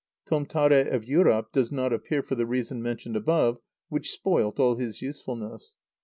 [0.25, 3.59] Tomtare of Yūrap does not appear for the reason mentioned above,
[3.89, 5.75] which spoilt all his usefulness.